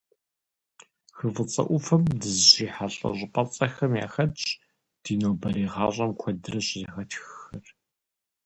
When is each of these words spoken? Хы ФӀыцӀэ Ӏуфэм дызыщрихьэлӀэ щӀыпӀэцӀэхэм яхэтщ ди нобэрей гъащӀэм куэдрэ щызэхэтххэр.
Хы 1.15 1.27
ФӀыцӀэ 1.33 1.63
Ӏуфэм 1.67 2.03
дызыщрихьэлӀэ 2.19 3.09
щӀыпӀэцӀэхэм 3.17 3.93
яхэтщ 4.05 4.45
ди 5.01 5.13
нобэрей 5.21 5.69
гъащӀэм 5.73 6.11
куэдрэ 6.19 6.59
щызэхэтххэр. 6.67 7.65